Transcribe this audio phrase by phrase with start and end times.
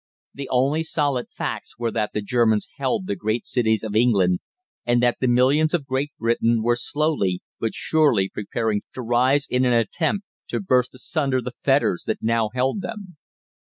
[0.33, 4.39] The only solid facts were that the Germans held the great cities of England,
[4.83, 9.63] and that the millions of Great Britain were slowly but surely preparing to rise in
[9.63, 13.17] an attempt to burst asunder the fetters that now held them.